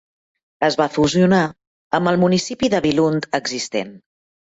[0.67, 1.41] Es va fusionar
[1.97, 3.93] amb el municipi de Billund existent.